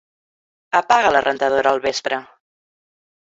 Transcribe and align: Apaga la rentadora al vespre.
Apaga 0.79 1.11
la 1.15 1.21
rentadora 1.27 1.73
al 1.75 1.83
vespre. 1.83 2.21